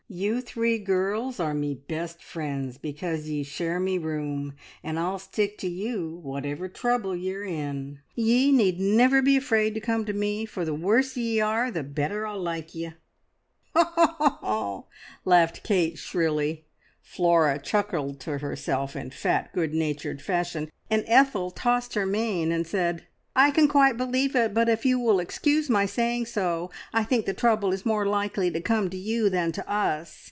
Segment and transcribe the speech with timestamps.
[0.13, 5.57] You three girls are me best friends because ye share me room, and I'll stick
[5.59, 7.99] to you, whatever trouble ye're in.
[8.13, 11.83] Ye need never be afraid to come to me, for the worse ye are, the
[11.83, 12.91] better I'll like ye!"
[13.73, 14.87] "Ho, ho, ho!"
[15.23, 16.65] laughed Kate shrilly.
[17.01, 22.67] Flora chuckled to herself in fat, good natured fashion, and Ethel tossed her mane and
[22.67, 27.05] said "I can quite believe it, but if you will excuse my saying so, I
[27.05, 30.17] think the trouble is more likely to come to you than to us!